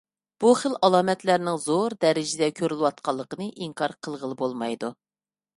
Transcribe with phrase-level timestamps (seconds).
[0.43, 4.95] بۇ خىل ئالامەتلەرنىڭ زور دەرىجىدە كۆرۈلۈۋاتقانلىقىنى ئىنكار قىلغىلى بولمايدۇ.